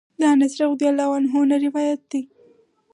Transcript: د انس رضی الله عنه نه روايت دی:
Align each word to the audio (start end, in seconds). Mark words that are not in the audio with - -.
د 0.19 0.21
انس 0.33 0.53
رضی 0.61 0.85
الله 0.91 1.09
عنه 1.17 1.39
نه 1.49 1.57
روايت 1.65 2.01
دی: 2.11 2.21